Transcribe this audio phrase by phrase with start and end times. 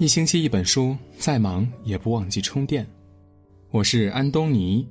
[0.00, 2.86] 一星期一本书，再忙也不忘记充电。
[3.70, 4.88] 我是安东尼。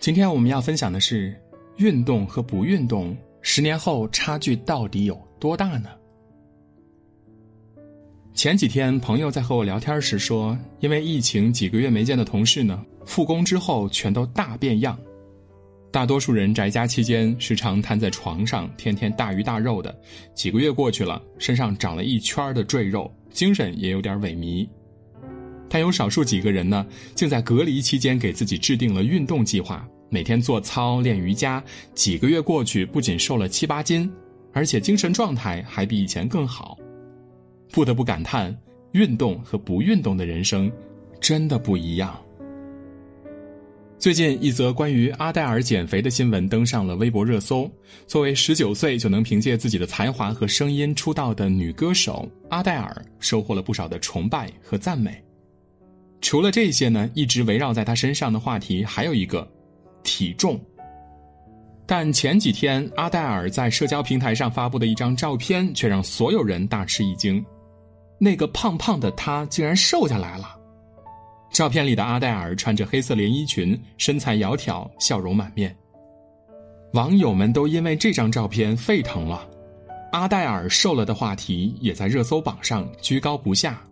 [0.00, 1.40] 今天我们要分享的是：
[1.76, 5.90] 运动和不运动，十年后差距到底有多大呢？
[8.34, 14.98] 前几天朋友在和我聊天时说，因为疫情，几个月没见的同事呢，复工之后全都大变样。
[15.92, 19.96] 大多数人宅家期间时常瘫在床上，天天大鱼大肉的，
[20.34, 23.08] 几个月过去了，身上长了一圈的赘肉。
[23.30, 24.68] 精神也有点萎靡，
[25.68, 31.62] 但有少数几个人呢，竟在隔离期间给自己制定了运动计划，每天做操练瑜伽，
[31.94, 34.10] 几个月过去，不仅瘦了七八斤，
[34.52, 36.76] 而且精神状态还比以前更好。
[37.70, 38.56] 不得不感叹，
[38.92, 40.72] 运动和不运动的人生，
[41.20, 42.18] 真的不一样。
[43.98, 47.68] 最近一则关于阿黛尔减肥的新闻登上了微博热搜。
[48.06, 55.20] 作为十九岁就能凭借自己的才华和声音出道的女歌手，阿黛尔收获了不少的崇拜和赞美。
[56.20, 59.46] 除了这些呢，一直围绕在她身上的话题还有一个
[60.04, 60.60] 体重。
[61.84, 67.44] 但前几天，阿黛尔在社交平台上发布的一张照片却让所有人大吃一惊：
[68.20, 70.54] 那个胖胖的她竟然瘦下来了。
[71.58, 75.76] 照片里的阿黛尔穿着黑色连衣裙，身材窈窕，笑容满面。
[76.92, 79.44] 网友们都因为这张照片沸腾了，
[80.12, 83.82] 阿黛尔瘦了的话题也在热搜榜上居高不下。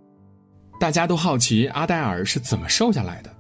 [0.78, 3.34] 大家都好奇阿黛尔是怎么瘦下来的，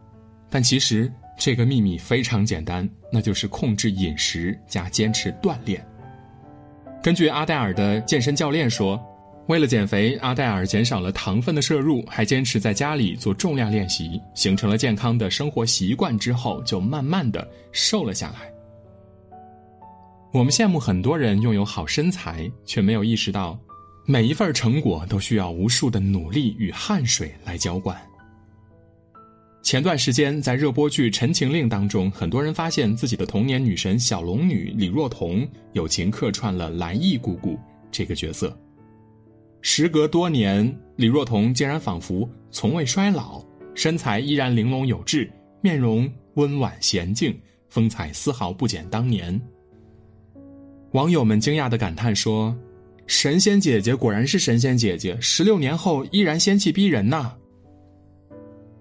[0.50, 5.86] 但其实这个秘密非常简单，那就是控制饮食加坚持锻炼。
[7.00, 9.00] 根据阿黛尔的健身教练说。
[9.48, 18.52] 为了减肥，阿黛尔减少了糖分的摄入，还坚持在家里做重量练习，形成了健康的生活习惯之后，就慢慢的瘦了下来。
[20.32, 23.56] 我们羡慕很多人拥有好身材，却没有意识到，
[24.04, 27.96] 每一份成果都需要无数的努力与汗水来浇灌。
[29.62, 37.56] 前段时间，在热播剧《陈情令》当中，很多人发现自己的童年女神小龙女李若彤友情客串了蓝奕姑姑
[37.92, 38.56] 这个角色。
[39.68, 43.44] 时隔多年，李若彤竟然仿佛从未衰老，
[43.74, 45.28] 身材依然玲珑有致，
[45.60, 47.36] 面容温婉娴静，
[47.68, 49.38] 风采丝毫不减当年。
[50.92, 52.56] 网友们惊讶的感叹说
[53.08, 57.34] ：“神仙姐姐果然是神仙姐姐，十六年后依然仙气逼人呐！”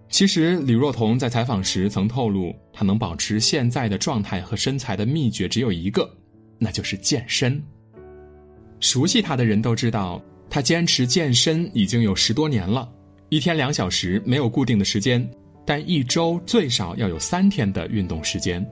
[0.07, 6.07] 其实，李若彤在采访时曾透露，她能保持现在的状态和身材的秘诀只有一个，
[6.59, 7.59] 那就是健身。
[8.79, 10.21] 熟悉她的人都知道。
[10.55, 12.89] 他坚持健身已经有十多年了，
[13.27, 15.29] 一天两小时没有固定的时间，
[15.65, 18.65] 但一周最少要有三天的运动时间。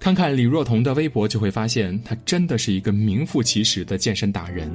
[0.00, 4.68] 看看李若彤的微博，就会发现她真的是一个名副其实的健身达人。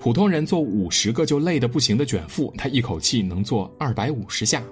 [0.00, 4.62] 普通人做五十个就累得不行的卷腹，她一口气能做二百五十下。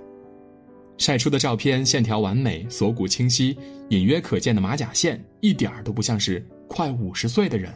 [0.97, 3.55] 晒出的照片线条完美，锁骨清晰，
[3.91, 7.71] 隐约可见的马甲线，一点儿都不像是快五十岁的人。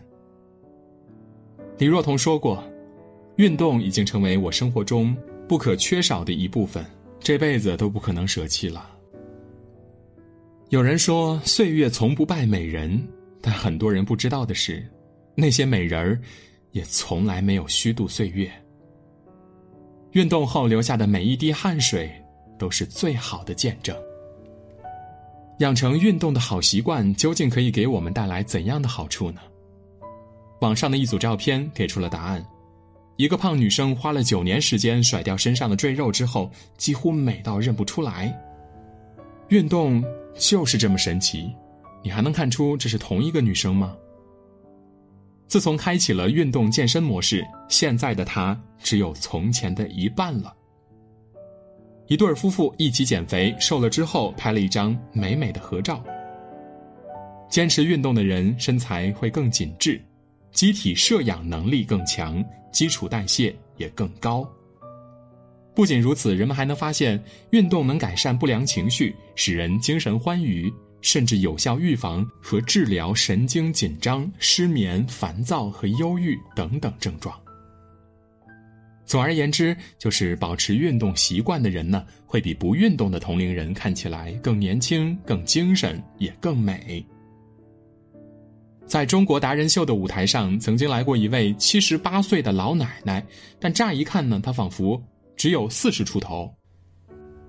[1.78, 2.62] 李若彤说过
[3.36, 5.16] ：“运动已经成为我生活中
[5.48, 6.84] 不可缺少的一部分，
[7.20, 8.90] 这辈子都不可能舍弃了。”
[10.70, 13.00] 有人说岁月从不败美人，
[13.40, 14.84] 但很多人不知道的是，
[15.36, 16.20] 那些美人儿
[16.72, 18.50] 也从来没有虚度岁月。
[20.12, 22.10] 运动后留下的每一滴汗水，
[22.58, 23.96] 都是最好的见证。
[25.60, 29.40] 养成运动的好习惯，究竟可以给我们带来怎样的好处呢？
[30.60, 32.44] 网上的一组照片给出了答案：
[33.16, 38.36] 一个胖女生花了九年时间甩掉身上的赘肉之后，几乎美到认不出来。
[39.48, 40.04] 运动
[40.34, 41.50] 就是这么神奇，
[42.02, 43.96] 你还能看出这是同一个女生吗？
[45.46, 50.54] 自从开启了运动健身模式，现在的她只有从前的一半了。
[52.06, 56.02] 一对夫妇一起减肥，瘦了之后拍了一张美美的合照。
[57.48, 60.00] 坚持运动的人身材会更紧致。
[60.58, 64.44] 机体摄氧能力更强，基础代谢也更高。
[65.72, 70.68] 不仅如此，人们还能发现，运动能改善不良情绪，使人精神欢愉，
[71.00, 77.32] 甚至有效预防和治疗神经紧张、失眠、烦躁和忧郁等等症状。
[79.06, 87.06] 总而言之，就是保持运动习惯的人呢，会比不运动的同龄人看起来更年轻、更精神，也更美。
[88.88, 93.22] 在中国达人秀的舞台上，曾经来过一位七十八岁的老奶奶，
[93.60, 95.00] 但乍一看呢，她仿佛
[95.36, 96.50] 只有四十出头。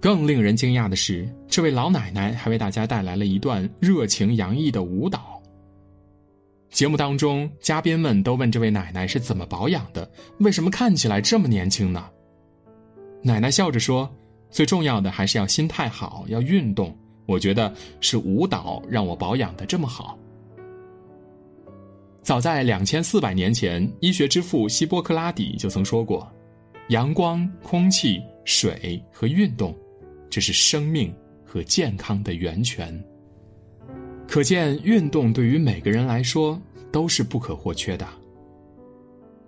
[0.01, 5.41] 更令人惊讶的是，这位老奶奶还为大家带来了一段热情洋溢的舞蹈。
[6.71, 12.05] 节目当中，嘉宾们都问这位奶奶是怎么保养的，为什么看起来这么年轻呢？
[13.23, 14.13] 奶奶笑着说
[14.51, 16.93] ：“最重要的还是要心态好，要运动。
[17.25, 20.19] 我觉得是舞蹈让我保养的这么好。”
[22.21, 26.29] 早在两千四百年前，医学之父希波克拉底就曾说过
[26.89, 29.75] ：“阳光、空气、水和运动，
[30.29, 31.13] 这是生命
[31.43, 33.03] 和健康的源泉。”
[34.27, 36.61] 可见，运动对于每个人来说
[36.91, 38.07] 都是不可或缺的。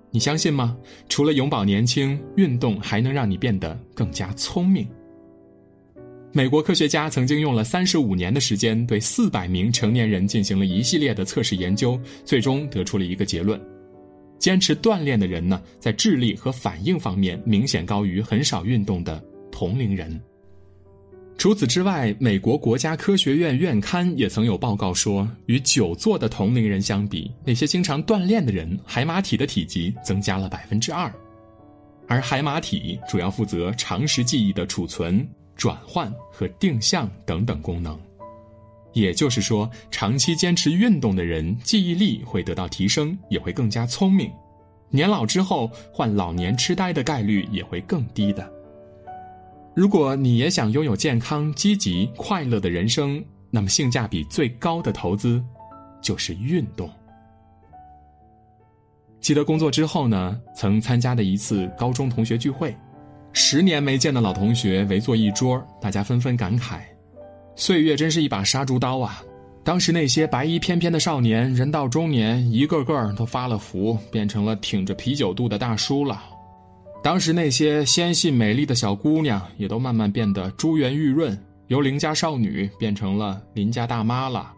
[0.09, 0.75] 你相信吗？
[1.07, 4.87] 除了永葆年轻，运动还能让你变得更加聪明。
[6.33, 13.59] 美国科学家曾经用了三十五年的时间，对四百名成年人进行了一系列的测试研究，最终得出了一个结论：
[14.39, 20.19] 坚持锻炼的人呢，在智力和反应方面明显高于很少运动的同龄人。
[21.37, 31.11] 除此之外，美国国家科学院院刊也曾有报告说，与久坐的同龄人相比，那些经常锻炼的人，海马体的体积增加了百分之二，
[32.07, 37.99] 而海马体主要负责长时记忆的储存、转换和定向等等功能。
[38.93, 44.29] 也就是说，长期坚持运动的人，记忆力会得到提升，也会更加聪明，
[44.89, 48.51] 年老之后患老年痴呆的概率也会更低的。
[49.73, 55.41] 如果你也想拥有健康、积极、快乐的人生，那么性价比最高的投资，
[56.01, 56.89] 就是运动。
[59.21, 62.75] 记得工作之后呢，曾参加的一次高中同学聚会，
[63.33, 66.79] 十年没见的老同学围坐一桌，大家纷纷感慨：
[67.55, 69.23] 岁月真是一把杀猪刀啊！
[69.63, 76.21] 当时那些白衣翩翩的少年，人到中年，一个个都发了福，变成了挺着啤酒肚的大叔了。
[77.03, 81.37] 当时那些纤细美丽的小姑娘，也都慢慢变得珠圆玉润，
[81.67, 84.51] 由邻家少女变成了邻家大妈了。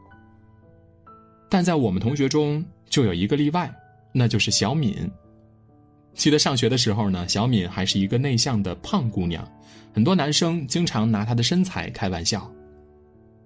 [1.50, 3.72] 但在我们同学中，就有一个例外，
[4.14, 4.96] 那就是小敏。
[6.14, 9.48] 记得上学的时候呢，小敏还是一个内向的胖姑娘，
[9.94, 12.50] 很多男生经常拿她的身材开玩笑。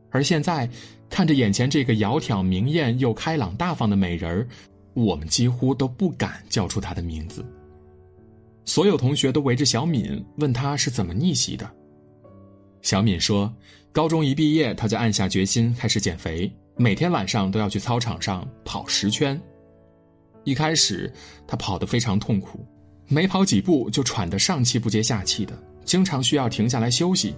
[0.09, 0.69] 而现在，
[1.09, 4.47] 看着眼前这个窈窕明艳又开朗大方的美人儿，
[4.93, 7.45] 我们几乎都不敢叫出她的名字。
[8.65, 11.69] 所有同学都围着小敏问她是怎么逆袭的。
[12.81, 13.53] 小敏说
[13.91, 19.39] ：“高中一毕业，她就暗下决心开始减肥，每天晚上都要去操场上跑十圈。
[20.47, 21.11] 一开始，
[21.45, 22.65] 他跑得非常痛苦，
[23.09, 27.35] 没跑几步就喘得上气不接下气的，经常需要停下来休息。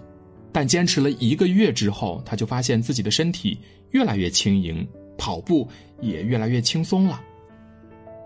[0.51, 3.57] 但坚持了一个月之后，他就发现自己的身体
[3.89, 5.67] 越来越轻盈，跑步
[5.99, 7.19] 也越来越轻松了。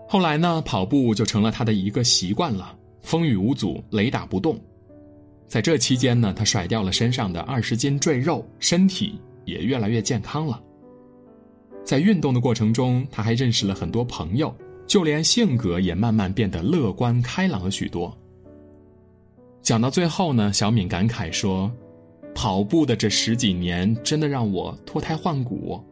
[0.06, 4.60] 后来呢，跑步就成了他的一个习惯了。”风雨无阻，雷打不动。
[5.48, 10.62] 在这期间呢，他甩掉了身上的二十斤赘肉，身体也越来越健康了。
[11.84, 14.54] 在运动的过程中，他还认识了很多朋友，
[14.86, 18.16] 就连性格也慢慢变得乐观开朗了许多。
[19.62, 21.72] 讲到最后呢，小敏感慨说
[22.34, 25.82] ：“跑步的这十几年，真的让我脱胎换骨。”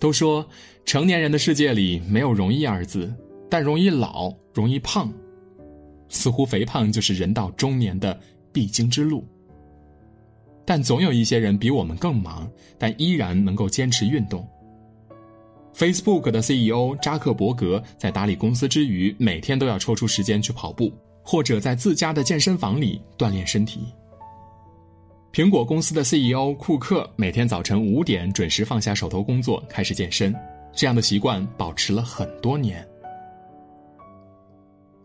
[0.00, 0.46] 都说
[0.84, 3.12] 成年人的世界里没有容易二字，
[3.50, 5.12] 但容易老，容易胖。
[6.08, 8.18] 似乎肥胖就是人到中年的
[8.50, 9.22] 必经之路，
[10.64, 14.48] 但总有一些人比我们更忙，但依然能够坚持运动。
[15.78, 20.92] Facebook 的 CEO 扎克伯格在打理公司之余，每天都要抽出时间去跑步，
[21.22, 23.82] 或者在自家的健身房里锻炼身体。
[25.32, 30.34] 苹果公司的 CEO 库克每天早晨五点准时放下手头工作，开始健身，
[30.74, 32.84] 这样的习惯保持了很多年。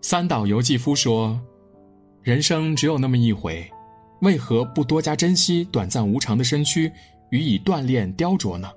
[0.01, 1.39] 三岛由纪夫说
[2.23, 3.63] ：“人生只有那么一回，
[4.21, 6.91] 为何不多加珍惜短暂无常的身躯，
[7.29, 8.71] 予以锻炼雕琢呢？”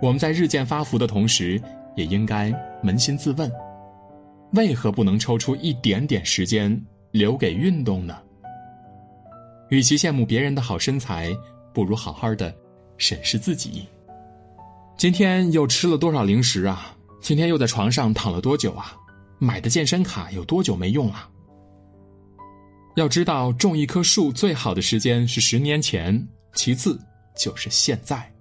[0.00, 1.60] 我们在日渐发福的同时，
[1.96, 2.50] 也应该
[2.84, 3.50] 扪心自问：
[4.52, 8.16] 为何不能抽出一点点时间留给运动呢？
[9.70, 11.36] 与其羡慕别人的好身材，
[11.74, 12.54] 不如好好的
[12.96, 13.86] 审视自己。
[14.96, 16.96] 今天又吃了多少零食啊？
[17.20, 18.96] 今天又在床上躺了多久啊？
[19.38, 21.28] 买的健身卡有多久没用了？
[22.94, 26.98] 要知道，种一棵树最好的时间是十年前，其次
[27.36, 28.32] 就是现在。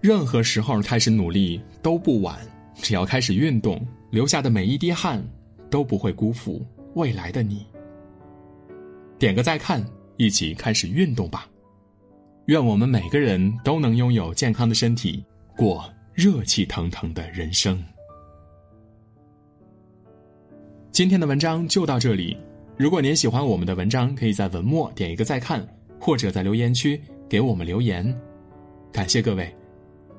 [0.00, 2.38] 任何时候开始努力都不晚，
[2.76, 5.22] 只要开始运动，流下的每一滴汗
[5.68, 6.64] 都不会辜负
[6.94, 7.66] 未来的你。
[9.18, 9.84] 点个再看，
[10.16, 11.46] 一起开始运动吧！
[12.46, 15.22] 愿我们每个人都能拥有健康的身体，
[15.54, 17.82] 过热气腾腾的人生。
[20.90, 22.34] 今天的文章就到这里。
[22.78, 25.68] 如果您喜欢我们的文章，可以在文末点一个再看，
[26.00, 28.18] 或者在留言区给我们留言。
[28.90, 29.54] 感谢各位，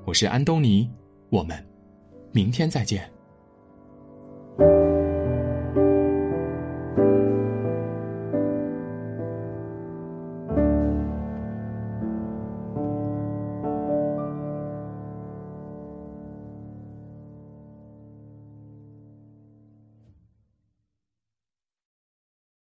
[0.04, 0.90] 我是安东尼，
[1.30, 1.64] 我们
[2.32, 3.08] 明天再见。